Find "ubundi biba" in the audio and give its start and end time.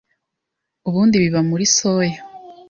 0.87-1.39